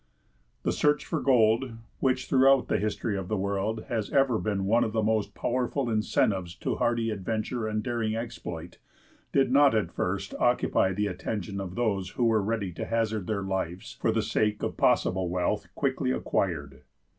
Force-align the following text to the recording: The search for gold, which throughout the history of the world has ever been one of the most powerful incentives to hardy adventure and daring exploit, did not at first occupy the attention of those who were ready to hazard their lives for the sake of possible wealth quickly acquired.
The 0.63 0.71
search 0.71 1.05
for 1.05 1.19
gold, 1.21 1.73
which 1.99 2.25
throughout 2.27 2.69
the 2.69 2.79
history 2.79 3.15
of 3.15 3.27
the 3.27 3.37
world 3.37 3.83
has 3.83 4.09
ever 4.09 4.39
been 4.39 4.65
one 4.65 4.83
of 4.83 4.93
the 4.93 5.03
most 5.03 5.35
powerful 5.35 5.91
incentives 5.91 6.55
to 6.55 6.77
hardy 6.77 7.11
adventure 7.11 7.67
and 7.67 7.83
daring 7.83 8.15
exploit, 8.15 8.79
did 9.31 9.51
not 9.51 9.75
at 9.75 9.91
first 9.91 10.33
occupy 10.39 10.91
the 10.91 11.05
attention 11.05 11.61
of 11.61 11.75
those 11.75 12.09
who 12.17 12.25
were 12.25 12.41
ready 12.41 12.71
to 12.71 12.85
hazard 12.85 13.27
their 13.27 13.43
lives 13.43 13.95
for 14.01 14.11
the 14.11 14.23
sake 14.23 14.63
of 14.63 14.75
possible 14.75 15.29
wealth 15.29 15.67
quickly 15.75 16.09
acquired. 16.09 16.81